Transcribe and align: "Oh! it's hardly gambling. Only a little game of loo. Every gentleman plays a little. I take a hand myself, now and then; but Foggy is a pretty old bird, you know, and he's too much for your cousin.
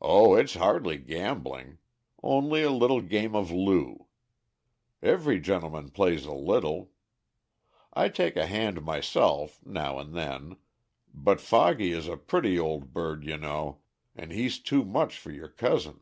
"Oh! 0.00 0.34
it's 0.34 0.54
hardly 0.54 0.98
gambling. 0.98 1.78
Only 2.20 2.64
a 2.64 2.70
little 2.72 3.00
game 3.00 3.36
of 3.36 3.52
loo. 3.52 4.08
Every 5.00 5.38
gentleman 5.38 5.90
plays 5.92 6.24
a 6.24 6.32
little. 6.34 6.90
I 7.92 8.08
take 8.08 8.34
a 8.34 8.46
hand 8.46 8.82
myself, 8.82 9.64
now 9.64 10.00
and 10.00 10.14
then; 10.16 10.56
but 11.14 11.40
Foggy 11.40 11.92
is 11.92 12.08
a 12.08 12.16
pretty 12.16 12.58
old 12.58 12.92
bird, 12.92 13.22
you 13.22 13.36
know, 13.36 13.82
and 14.16 14.32
he's 14.32 14.58
too 14.58 14.84
much 14.84 15.16
for 15.16 15.30
your 15.30 15.48
cousin. 15.50 16.00